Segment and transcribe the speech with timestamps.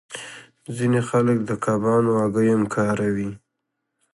[0.75, 3.29] ځینې خلک د کبانو هګۍ هم کاروي